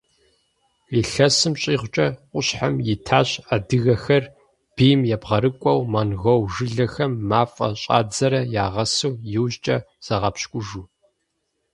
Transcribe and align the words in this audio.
Илъэсым 0.97 1.53
щӏигъукӏэ 1.61 2.07
къущхьэм 2.29 2.75
итащ 2.93 3.29
адыгэхэр, 3.53 4.23
бийм 4.75 4.99
ебгъэрыкӏуэу, 5.15 5.79
монгол 5.93 6.41
жылэхэм 6.53 7.11
мафӏэ 7.29 7.67
щӏадзэрэ 7.81 8.41
ягъэсу, 8.65 9.13
иужькӏэ 9.37 9.77
загъэпщкӏужу. 10.05 10.85